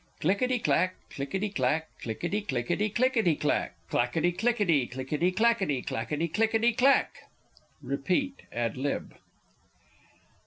[0.19, 7.29] _Clickity clack, clickity clack, clickity, clickity, clickity clack; clackity clickity, clickity clackity, clackity clickity clack!
[7.85, 8.77] [_Repeat ad.
[8.77, 9.13] lib.